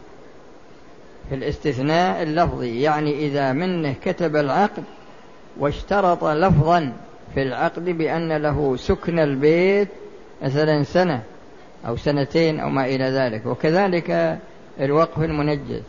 في 1.28 1.34
الاستثناء 1.34 2.22
اللفظي 2.22 2.80
يعني 2.80 3.26
إذا 3.26 3.52
منه 3.52 3.94
كتب 4.04 4.36
العقد 4.36 4.84
واشترط 5.58 6.24
لفظا 6.24 6.92
في 7.34 7.42
العقد 7.42 7.84
بأن 7.84 8.32
له 8.32 8.76
سكن 8.76 9.18
البيت 9.18 9.88
مثلا 10.42 10.82
سنة 10.82 11.22
أو 11.86 11.96
سنتين 11.96 12.60
أو 12.60 12.68
ما 12.68 12.86
إلى 12.86 13.04
ذلك 13.04 13.46
وكذلك 13.46 14.38
الوقف 14.80 15.18
المنجز. 15.18 15.82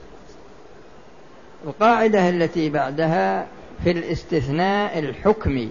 القاعدة 1.67 2.29
التي 2.29 2.69
بعدها 2.69 3.47
في 3.83 3.91
الاستثناء 3.91 4.99
الحكمي. 4.99 5.69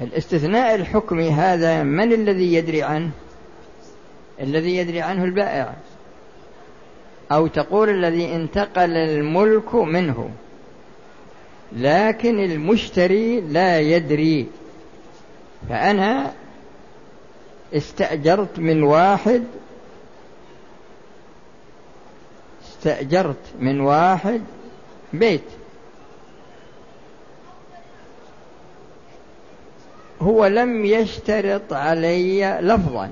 الاستثناء 0.00 0.74
الحكمي 0.74 1.30
هذا 1.30 1.82
من 1.82 2.12
الذي 2.12 2.54
يدري 2.54 2.82
عنه؟ 2.82 3.10
الذي 4.40 4.76
يدري 4.76 5.00
عنه 5.00 5.24
البائع. 5.24 5.74
أو 7.32 7.46
تقول 7.46 7.90
الذي 7.90 8.34
انتقل 8.34 8.96
الملك 8.96 9.74
منه. 9.74 10.30
لكن 11.72 12.44
المشتري 12.44 13.40
لا 13.40 13.80
يدري. 13.80 14.46
فأنا 15.68 16.32
استأجرت 17.74 18.58
من 18.58 18.82
واحد 18.82 19.44
استأجرت 22.68 23.54
من 23.60 23.80
واحد 23.80 24.42
بيت. 25.12 25.59
هو 30.22 30.46
لم 30.46 30.84
يشترط 30.84 31.72
علي 31.72 32.58
لفظا. 32.62 33.10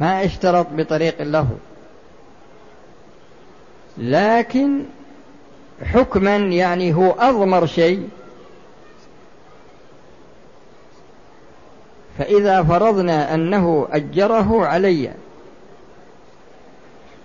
ما 0.00 0.24
اشترط 0.24 0.66
بطريق 0.72 1.20
اللفظ. 1.20 1.56
لكن 3.98 4.84
حكما 5.84 6.36
يعني 6.36 6.94
هو 6.94 7.10
أضمر 7.10 7.66
شيء. 7.66 8.08
فإذا 12.18 12.62
فرضنا 12.62 13.34
أنه 13.34 13.88
أجره 13.92 14.66
علي 14.66 15.10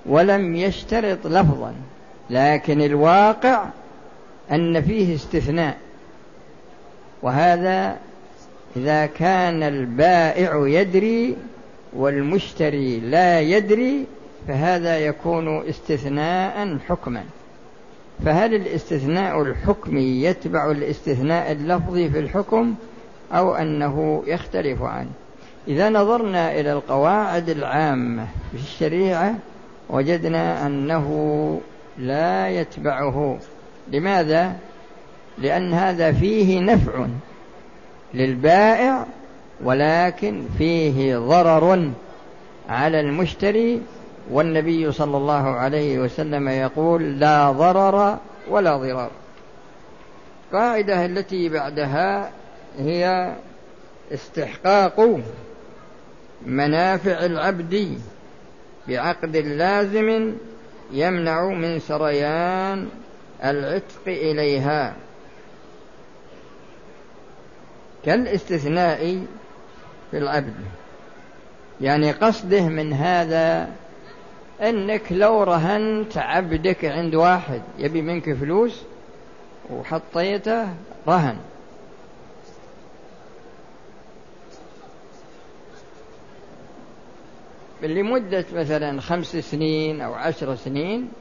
ولم 0.05 0.55
يشترط 0.55 1.27
لفظا. 1.27 1.73
لكن 2.29 2.81
الواقع 2.81 3.65
أن 4.51 4.81
فيه 4.81 5.15
استثناء. 5.15 5.77
وهذا 7.21 7.97
إذا 8.75 9.05
كان 9.05 9.63
البائع 9.63 10.67
يدري 10.67 11.35
والمشتري 11.93 12.99
لا 12.99 13.41
يدري 13.41 14.05
فهذا 14.47 14.99
يكون 14.99 15.69
استثناء 15.69 16.77
حكما. 16.87 17.23
فهل 18.25 18.55
الاستثناء 18.55 19.41
الحكمي 19.41 20.23
يتبع 20.23 20.71
الاستثناء 20.71 21.51
اللفظي 21.51 22.09
في 22.09 22.19
الحكم 22.19 22.75
أو 23.31 23.55
أنه 23.55 24.23
يختلف 24.27 24.81
عنه؟ 24.81 25.09
إذا 25.67 25.89
نظرنا 25.89 26.59
إلى 26.59 26.73
القواعد 26.73 27.49
العامة 27.49 28.27
في 28.51 28.57
الشريعة 28.57 29.35
وجدنا 29.89 30.67
أنه 30.67 31.59
لا 31.97 32.49
يتبعه. 32.49 33.39
لماذا؟ 33.91 34.55
لأن 35.37 35.73
هذا 35.73 36.11
فيه 36.11 36.59
نفع. 36.59 37.07
للبائع 38.15 39.05
ولكن 39.63 40.45
فيه 40.57 41.17
ضرر 41.17 41.91
على 42.69 42.99
المشتري 42.99 43.81
والنبي 44.31 44.91
صلى 44.91 45.17
الله 45.17 45.49
عليه 45.49 45.99
وسلم 45.99 46.49
يقول 46.49 47.19
لا 47.19 47.51
ضرر 47.51 48.17
ولا 48.49 48.77
ضرار 48.77 49.11
القاعدة 50.47 51.05
التي 51.05 51.49
بعدها 51.49 52.31
هي 52.79 53.33
استحقاق 54.13 55.19
منافع 56.45 57.25
العبد 57.25 57.99
بعقد 58.87 59.37
لازم 59.37 60.33
يمنع 60.91 61.47
من 61.47 61.79
سريان 61.79 62.87
العتق 63.43 64.07
إليها. 64.07 64.93
كالاستثناء 68.05 69.25
في 70.11 70.17
العبد. 70.17 70.53
يعني 71.81 72.11
قصده 72.11 72.61
من 72.61 72.93
هذا 72.93 73.69
أنك 74.61 75.11
لو 75.11 75.43
رهنت 75.43 76.17
عبدك 76.17 76.85
عند 76.85 77.15
واحد 77.15 77.61
يبي 77.77 78.01
منك 78.01 78.33
فلوس 78.33 78.81
وحطيته 79.69 80.67
رهن. 81.07 81.37
لمدة 87.81 88.45
مثلا 88.53 89.01
خمس 89.01 89.35
سنين 89.35 90.01
أو 90.01 90.13
عشر 90.13 90.55
سنين 90.55 91.11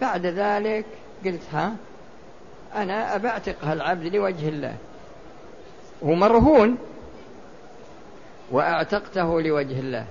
بعد 0.00 0.26
ذلك 0.26 0.84
قلت 1.24 1.42
ها 1.52 1.76
أنا 2.74 3.16
أبعتق 3.16 3.64
هالعبد 3.64 4.14
لوجه 4.14 4.48
الله. 4.48 4.76
هو 6.04 6.14
مرهون. 6.14 6.78
وأعتقته 8.50 9.40
لوجه 9.40 9.80
الله. 9.80 10.06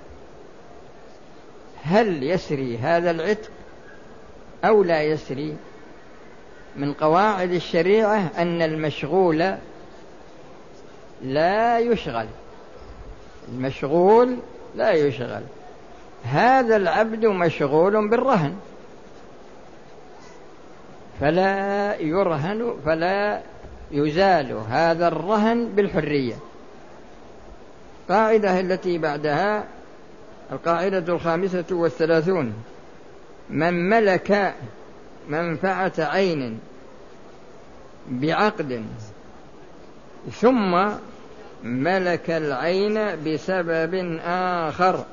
هل 1.82 2.22
يسري 2.22 2.78
هذا 2.78 3.10
العتق 3.10 3.50
أو 4.64 4.82
لا 4.82 5.02
يسري؟ 5.02 5.56
من 6.76 6.92
قواعد 6.92 7.50
الشريعة 7.50 8.30
أن 8.38 8.62
المشغول 8.62 9.54
لا 11.22 11.78
يشغل. 11.78 12.26
المشغول 13.48 14.36
لا 14.76 14.90
يشغل. 14.90 15.42
هذا 16.24 16.76
العبد 16.76 17.26
مشغول 17.26 18.08
بالرهن. 18.10 18.56
فلا 21.20 21.96
يرهن 22.00 22.74
فلا 22.84 23.40
يزال 23.92 24.52
هذا 24.68 25.08
الرهن 25.08 25.68
بالحرية. 25.68 26.34
قاعدة 28.08 28.60
التي 28.60 28.98
بعدها 28.98 29.64
القاعدة 30.52 31.14
الخامسة 31.14 31.64
والثلاثون. 31.70 32.54
من 33.50 33.88
ملك 33.88 34.54
منفعة 35.28 35.92
عين 35.98 36.60
بعقد 38.08 38.84
ثم 40.32 40.88
ملك 41.64 42.30
العين 42.30 43.24
بسبب 43.24 44.20
آخر 44.24 45.04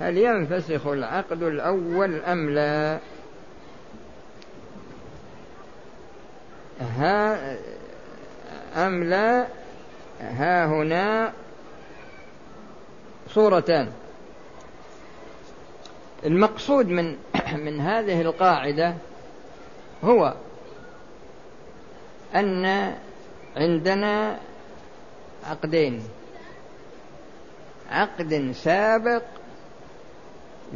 هل 0.00 0.18
ينفسخ 0.18 0.86
العقد 0.86 1.42
الأول 1.42 2.14
أم 2.14 2.50
لا؟ 2.50 2.98
ها 6.80 7.56
أم 8.76 9.04
لا؟ 9.04 9.46
ها 10.20 10.66
هنا 10.66 11.32
صورتان. 13.28 13.92
المقصود 16.24 16.88
من 16.88 17.16
من 17.66 17.80
هذه 17.80 18.20
القاعدة 18.20 18.94
هو 20.04 20.34
أن 22.34 22.94
عندنا 23.56 24.38
عقدين. 25.44 26.02
عقد 27.90 28.52
سابق 28.54 29.22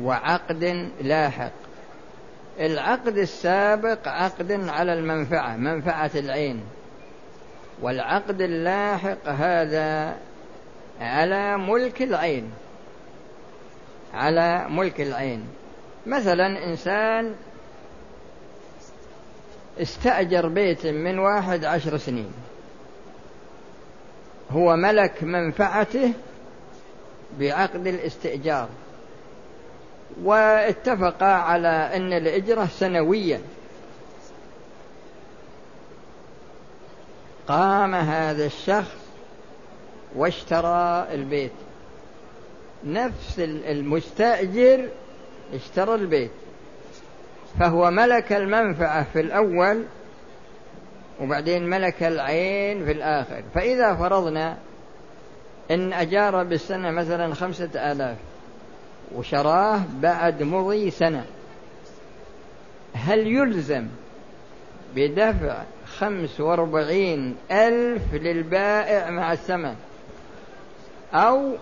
وعقد 0.01 0.91
لاحق. 1.01 1.53
العقد 2.61 3.19
السابق 3.19 4.09
عقد 4.09 4.53
على 4.53 4.93
المنفعة 4.93 5.57
منفعة 5.57 6.11
العين. 6.15 6.63
والعقد 7.83 8.43
اللاحق 8.43 9.29
هذا 9.29 10.17
على 11.01 11.59
ملك 11.59 12.03
العين. 12.03 12.51
على 14.15 14.67
ملك 14.69 15.01
العين. 15.01 15.49
مثلا 16.07 16.65
إنسان 16.65 17.35
استأجر 19.83 20.49
بيت 20.49 20.87
من 20.87 21.19
واحد 21.19 21.65
عشر 21.65 21.97
سنين. 21.97 22.33
هو 24.51 24.77
ملك 24.77 25.23
منفعته 25.23 26.13
بعقد 27.39 27.87
الاستئجار. 27.87 28.69
واتفقا 30.23 31.27
على 31.27 31.91
أن 31.97 32.13
الإجرة 32.13 32.67
سنويا. 32.67 33.41
قام 37.49 37.95
هذا 37.95 38.47
الشخص 38.47 38.97
واشترى 40.17 41.07
البيت. 41.15 41.53
نفس 42.85 43.39
المستأجر 43.39 44.89
اشترى 45.55 45.95
البيت. 45.95 46.31
فهو 47.61 47.91
ملك 47.91 48.33
المنفعة 48.33 49.07
في 49.13 49.21
الأول 49.21 49.85
وبعدين 51.21 51.71
ملك 51.71 52.03
العين 52.03 52.85
في 52.85 52.93
الآخر. 52.93 53.43
فإذا 53.55 53.95
فرضنا 53.95 54.57
إن 55.71 55.93
أجار 55.93 56.45
بالسنة 56.45 56.91
مثلا 56.91 57.35
خمسة 57.35 57.93
آلاف 57.93 58.17
وشراه 59.15 59.81
بعد 60.01 60.43
مضي 60.43 60.91
سنة 60.91 61.25
هل 62.95 63.27
يلزم 63.27 63.87
بدفع 64.97 65.57
خمس 65.99 66.41
واربعين 66.41 67.37
ألف 67.51 68.15
للبائع 68.15 69.11
مع 69.11 69.33
الثمن. 69.33 69.75
أو 71.15 71.53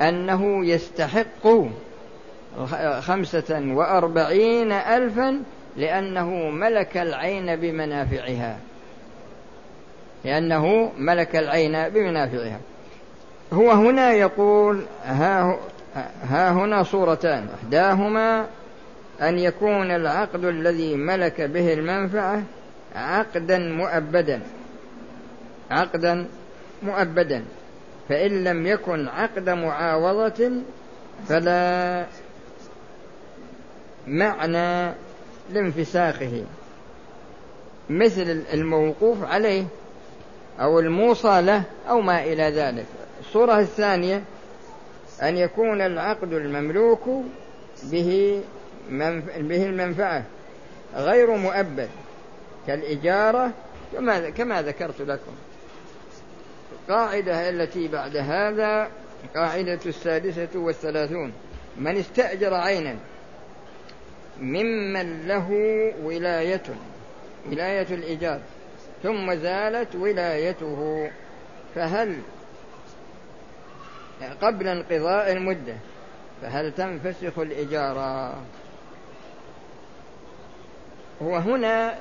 أنه 0.00 0.66
يستحق 0.66 1.48
خمسة 3.00 3.62
وأربعين 3.74 4.72
ألفا 4.72 5.42
لأنه 5.76 6.30
ملك 6.50 6.96
العين 6.96 7.56
بمنافعها. 7.56 8.58
لأنه 10.24 10.92
ملك 10.98 11.36
العين 11.36 11.88
بمنافعها. 11.88 12.60
هو 13.52 13.70
هنا 13.70 14.12
يقول 14.12 14.84
ها, 15.04 15.58
ها 16.22 16.50
هنا 16.50 16.82
صورتان. 16.82 17.48
إحداهما 17.54 18.46
أن 19.22 19.38
يكون 19.38 19.90
العقد 19.90 20.44
الذي 20.44 20.94
ملك 20.96 21.40
به 21.40 21.72
المنفعة 21.72 22.42
عقدا 22.96 23.58
مؤبدا. 23.58 24.40
عقدا 25.70 26.26
مؤبدا. 26.82 27.44
فإن 28.08 28.44
لم 28.44 28.66
يكن 28.66 29.08
عقد 29.08 29.48
معاوضة 29.48 30.50
فلا 31.28 32.04
معنى 34.06 34.94
لانفساخه. 35.52 36.44
مثل 37.90 38.42
الموقوف 38.52 39.24
عليه 39.24 39.64
أو 40.60 40.80
الموصى 40.80 41.42
له 41.42 41.62
أو 41.88 42.00
ما 42.00 42.24
إلى 42.24 42.42
ذلك. 42.42 42.86
الصورة 43.20 43.58
الثانية 43.58 44.22
أن 45.22 45.36
يكون 45.36 45.80
العقد 45.80 46.32
المملوك 46.32 47.08
به 47.82 48.40
به 49.38 49.66
المنفعة. 49.66 50.24
غير 50.94 51.30
مؤبد. 51.36 51.88
كالإجارة 52.66 53.52
كما 53.92 54.30
كما 54.30 54.62
ذكرت 54.62 55.00
لكم. 55.00 55.32
القاعدة 56.72 57.48
التي 57.48 57.88
بعد 57.88 58.16
هذا 58.16 58.88
قاعدة 59.34 59.80
السادسة 59.86 60.48
والثلاثون. 60.54 61.32
من 61.76 61.96
استأجر 61.96 62.54
عينا 62.54 62.96
ممن 64.40 65.26
له 65.28 65.50
ولاية 66.02 66.62
ولاية 67.50 67.86
الإيجار 67.94 68.40
ثم 69.02 69.34
زالت 69.34 69.94
ولايته. 69.94 71.10
فهل 71.74 72.16
قبل 74.42 74.68
انقضاء 74.68 75.32
المدة 75.32 75.74
فهل 76.42 76.72
تنفسخ 76.72 77.38
الإجارة؟ 77.38 78.34
هو 81.22 81.36
هنا 81.36 81.98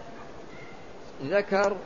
ذكر 1.24 1.78